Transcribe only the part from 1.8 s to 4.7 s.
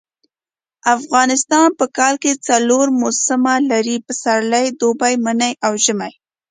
کال کي څلور موسمه لري. پسرلی